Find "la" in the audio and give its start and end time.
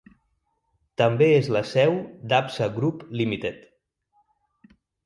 1.57-1.63